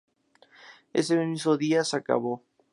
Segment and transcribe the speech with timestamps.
[0.93, 2.43] Ese mismo día dijo "Se acabó.